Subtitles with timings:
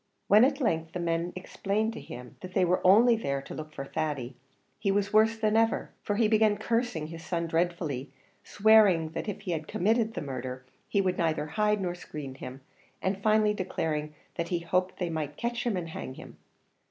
[0.27, 3.71] When at length the men explained to him that they were only there to look
[3.71, 4.35] for Thady,
[4.79, 8.09] he was worse than ever; for he began cursing his son dreadfully,
[8.43, 12.61] swearing that if he had committed the murder, he would neither hide nor screen him,
[12.99, 16.37] and finally declaring that he hoped they might catch him and hang him.